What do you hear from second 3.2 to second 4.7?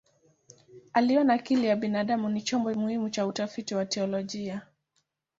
utafiti wa teolojia.